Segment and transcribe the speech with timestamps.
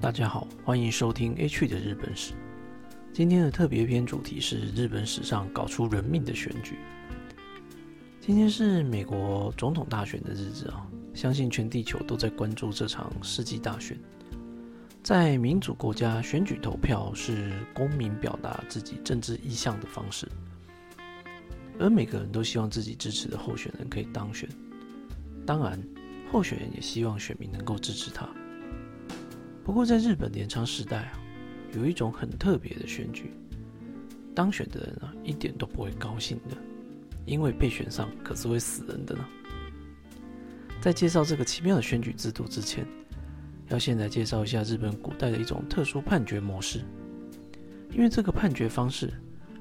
[0.00, 2.32] 大家好，欢迎收听 H 的日本史。
[3.12, 6.78] 今天的特别篇主题是日本史上搞出人命的选举。
[8.18, 13.94] 今天是美国总统大选的日子啊，相信全地球都在关注这场世纪大选。
[15.02, 20.26] 在民主国家，选举投票是公民表达自己政治意向的方式，
[21.78, 24.48] 而每个人都希望自己支持的候选人可以当选。
[25.44, 25.78] 当然，
[26.32, 28.26] 候选人也希望选民能够支持他。
[29.70, 31.12] 不过，在日本镰仓时代啊，
[31.74, 33.30] 有一种很特别的选举，
[34.34, 36.56] 当选的人啊一点都不会高兴的，
[37.24, 39.24] 因为被选上可是会死人的呢。
[40.80, 42.84] 在介绍这个奇妙的选举制度之前，
[43.68, 46.80] 要先来介绍一下日本古代的一种特殊判决模式，
[47.92, 49.08] 因为这个判决方式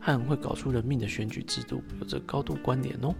[0.00, 3.14] 和会搞出人命的选举制度有着高度关联哦。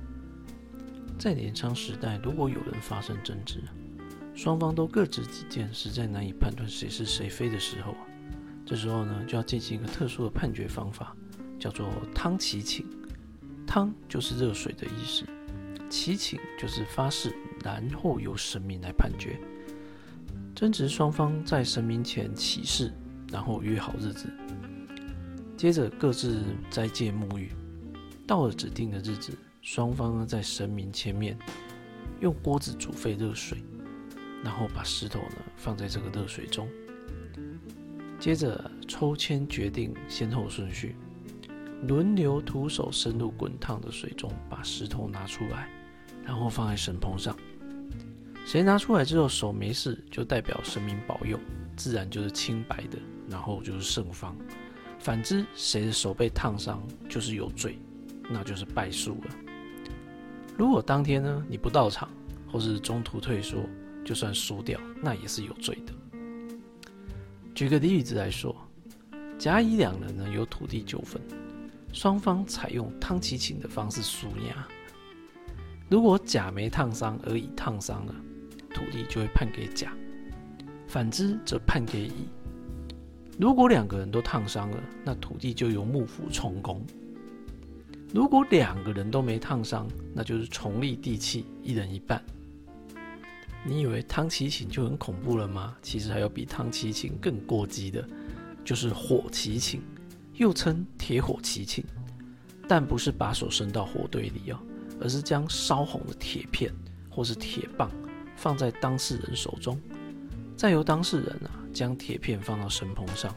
[1.18, 3.60] 在镰仓时代，如果有人发生争执，
[4.38, 7.92] 双方都各执己见，实在难以判断谁是谁非的时候，
[8.64, 11.12] 这时候呢就要进行一个特殊的判决方法，
[11.58, 12.86] 叫做汤祈请。
[13.66, 15.26] 汤就是热水的意思，
[15.90, 19.40] 祈请就是发誓，然后由神明来判决。
[20.54, 22.92] 争执双方在神明前起誓，
[23.32, 24.32] 然后约好日子，
[25.56, 27.50] 接着各自斋戒沐浴。
[28.24, 31.36] 到了指定的日子，双方呢在神明前面
[32.20, 33.60] 用锅子煮沸热水。
[34.44, 36.68] 然后把石头呢放在这个热水中，
[38.18, 40.96] 接着抽签决定先后顺序，
[41.86, 45.68] 轮流徒手伸入滚烫的水中，把石头拿出来，
[46.24, 47.36] 然后放在神棚上。
[48.46, 51.38] 谁拿出来之后手没事，就代表神明保佑，
[51.76, 54.34] 自然就是清白的，然后就是胜方。
[54.98, 57.78] 反之，谁的手被烫伤，就是有罪，
[58.30, 59.36] 那就是败诉了。
[60.56, 62.08] 如果当天呢你不到场，
[62.50, 63.58] 或是中途退缩，
[64.08, 65.92] 就算输掉，那也是有罪的。
[67.54, 68.56] 举个例子来说，
[69.36, 71.20] 甲乙两人呢有土地纠纷，
[71.92, 74.66] 双方采用汤祈请的方式输压。
[75.90, 78.14] 如果甲没烫伤，而乙烫伤了，
[78.72, 79.90] 土地就会判给甲；
[80.86, 82.30] 反之则判给乙。
[83.38, 86.80] 如果两个人都烫伤了，那土地就由幕府充公；
[88.14, 92.24] 如果两个人都没烫伤，那就是重立地契，一人一半。
[93.68, 95.76] 你以为汤祈请就很恐怖了吗？
[95.82, 98.02] 其实还有比汤祈请更过激的，
[98.64, 99.82] 就是火祈请，
[100.36, 101.84] 又称铁火祈请，
[102.66, 104.58] 但不是把手伸到火堆里哦，
[105.02, 106.72] 而是将烧红的铁片
[107.10, 107.90] 或是铁棒
[108.36, 109.78] 放在当事人手中，
[110.56, 113.34] 再由当事人啊将铁片放到神棚上。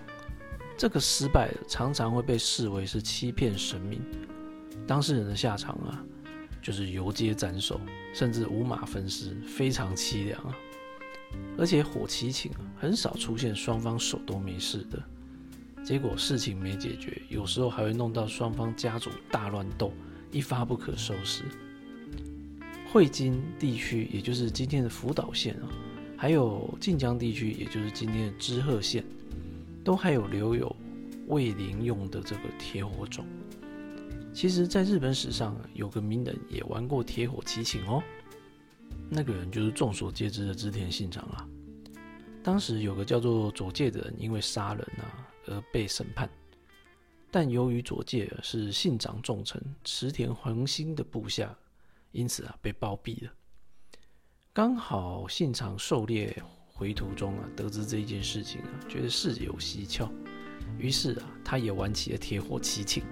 [0.78, 4.02] 这个失败了，常常会被视为是欺骗神明，
[4.88, 6.02] 当事人的下场啊。
[6.62, 7.80] 就是游街斩首，
[8.14, 10.56] 甚至五马分尸，非常凄凉啊！
[11.58, 15.02] 而且火祈请啊，很少出现双方手都没事的，
[15.84, 19.92] 结果事情没解决，有时候还会弄到双方家族大乱斗，
[20.32, 21.44] 一发不可收拾。
[22.92, 25.70] 汇金地区，也就是今天的福岛县啊，
[26.18, 29.04] 还有晋江地区，也就是今天的知鹤县，
[29.84, 30.76] 都还有留有
[31.28, 33.26] 卫灵用的这个铁火种。
[34.34, 38.02] 其实，在日本史上，有个名人也玩过铁火祈请哦。
[39.10, 41.48] 那个人就是众所皆知的织田信长啊。
[42.42, 46.30] 当时有个叫做左介的人，因为杀人啊而被审判，
[47.30, 51.56] 但由于左介是信长重臣池田恒兴的部下，
[52.12, 53.32] 因此啊被包庇了。
[54.54, 60.10] 刚好信长狩猎回途中啊，得知这一件事情啊，觉得事有蹊跷，
[60.80, 63.04] 于是啊，他也玩起了铁火祈请。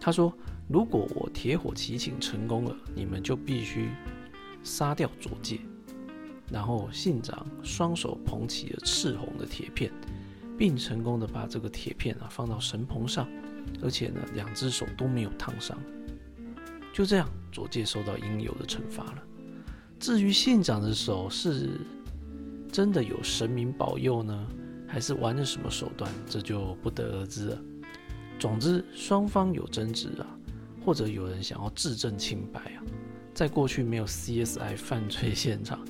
[0.00, 0.32] 他说
[0.68, 3.88] ：“如果我铁火祈请成功了，你们就必须
[4.62, 5.60] 杀掉左介。”
[6.50, 9.92] 然后信长双手捧起了赤红的铁片，
[10.56, 13.28] 并成功的把这个铁片啊放到神棚上，
[13.82, 15.78] 而且呢两只手都没有烫伤。
[16.92, 19.22] 就这样，左介受到应有的惩罚了。
[20.00, 21.68] 至于信长的手是
[22.72, 24.46] 真的有神明保佑呢，
[24.86, 27.62] 还是玩了什么手段，这就不得而知了。
[28.38, 30.26] 总之，双方有争执啊，
[30.84, 32.82] 或者有人想要自证清白啊，
[33.34, 35.84] 在过去没有 CSI 犯罪现场，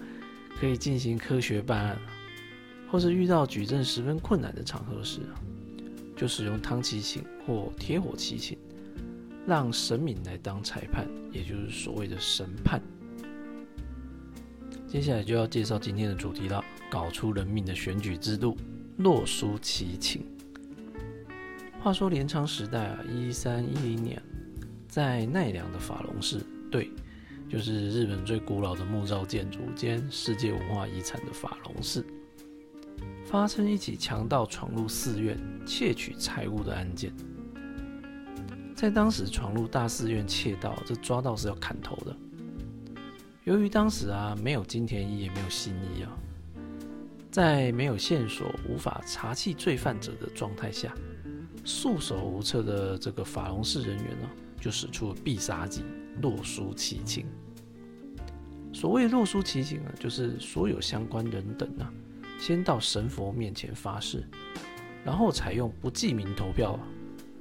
[0.58, 1.98] 可以进行科学办案，
[2.90, 5.36] 或是遇到举证十分困难的场合时啊，
[6.16, 8.56] 就使用汤祈请或铁火祈请，
[9.46, 12.80] 让神明来当裁判，也就是所谓的神判。
[14.86, 18.56] 接下来就要介绍今天的主题了，搞出人命的选举制度——
[18.96, 20.24] 洛书其请。
[21.80, 24.20] 话说镰仓时代啊，一三一零年，
[24.88, 26.90] 在奈良的法隆寺，对，
[27.48, 32.04] 就是日本最古老的木造建筑兼世界文化遗产的法隆寺。
[33.24, 37.12] 发生一起强盗闯入寺院窃取财物的案件。
[38.74, 42.16] 在当时闯入大寺院窃盗，这抓到是要砍头的。
[43.44, 46.10] 由于当时啊没有金田一也没有新一啊，
[47.30, 50.94] 在没有线索、无法查缉罪犯者的状态下，
[51.68, 54.28] 束手无策的这个法隆寺人员呢，
[54.58, 55.82] 就使出了必杀技——
[56.22, 57.26] 洛书奇情。
[58.72, 61.92] 所谓洛书奇情呢，就是所有相关人等啊。
[62.38, 64.24] 先到神佛面前发誓，
[65.04, 66.80] 然后采用不记名投票，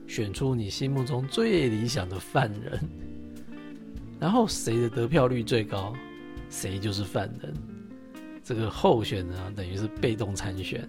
[0.08, 2.80] 选出你心目中最理想的犯人，
[4.20, 5.96] 然后谁的得票率最高，
[6.50, 7.54] 谁就是犯人。
[8.44, 10.86] 这个候选人啊，等于是被动参选。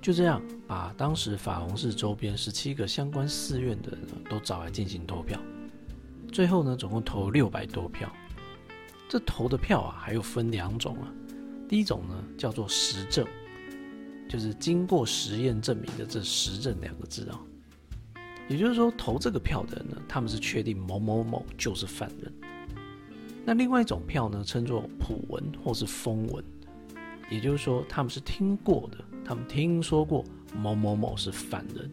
[0.00, 4.00] 就这样，把当时法隆寺周边十七个相关寺院的人
[4.30, 5.38] 都找来进行投票，
[6.32, 8.10] 最后呢，总共投六百多票。
[9.08, 11.12] 这投的票啊，还有分两种啊。
[11.68, 13.26] 第一种呢，叫做实证，
[14.28, 17.38] 就是经过实验证明的这“实证”两个字啊。
[18.48, 22.32] 也就是说，投这个票的人呢，他们是确定某某某就是犯人。
[23.44, 26.44] 那另外一种票呢，称作普文或是风文，
[27.30, 28.98] 也就是说，他们是听过的，
[29.30, 30.24] 他们听说过
[30.56, 31.88] 某某某是犯人。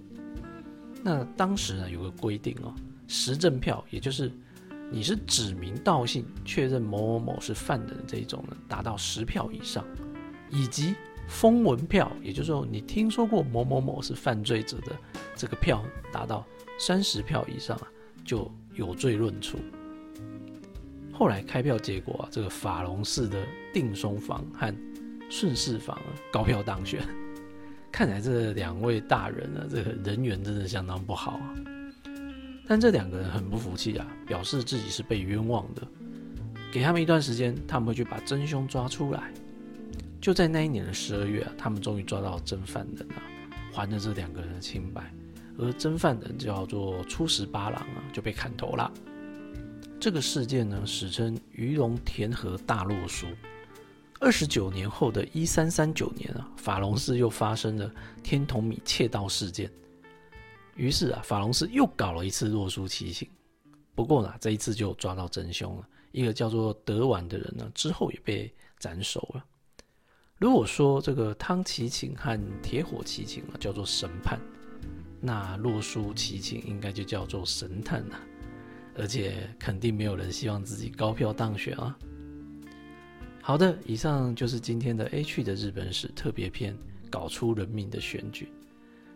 [1.04, 2.74] 那当时呢，有个规定哦，
[3.08, 4.32] 实证票，也就是。
[4.90, 9.86] 你是指名道姓确认某某某是犯人这一种呢，达到十票以上，
[10.50, 10.96] 以及
[11.28, 14.96] 风闻票，也就是说你听说过某某某是犯罪者的
[15.36, 16.48] 这个票达到
[16.80, 17.88] 三十票以上啊，
[18.24, 19.60] 就有罪论处。
[21.12, 24.74] 后来开票结果啊，这个法隆寺的定松房和
[25.30, 26.02] 顺势房
[26.32, 27.06] 高票当选，
[27.98, 31.56] 看来这两位大人呢，这个人缘真的相当不好啊。
[32.68, 35.82] 但这两个人很不服气啊，表示自己是被冤枉的。
[36.72, 39.34] 给他们一段时间，他们会去把真凶抓出来。
[40.22, 43.18] 就在那一年的十二月啊，他们终于抓到真犯人啊，
[43.74, 45.12] 还了这两个人的清白。
[45.58, 48.92] 而真犯人叫做初十八郎啊，就被砍头了。
[50.00, 53.26] 这个事件呢，史称鱼龙田河大洛书。
[54.20, 57.92] 二十九年后的一三三九年啊，法隆寺又发生了
[58.24, 59.72] 天童米窃盗事件。
[60.76, 63.30] 于是啊，法隆寺又搞了一次洛书奇情，
[63.94, 69.46] 不过呢，这一次就抓到真凶了，一个叫做德丸的人呢，之后也被斩首了。
[70.40, 74.40] 如果说这个汤奇情和铁火奇情啊叫做神判，
[75.20, 78.20] 那洛书奇情应该就叫做神探了，
[78.98, 81.96] 而且肯定没有人希望自己高票当选啊。
[83.48, 86.78] 好的，以上就是今天的 H 的日本史特别篇，
[87.10, 88.50] 搞出人命的选举。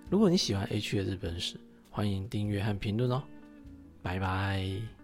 [0.09, 3.21] 如果你喜欢 H 的日本史，欢迎订阅和评论哦，
[4.01, 5.00] 拜拜。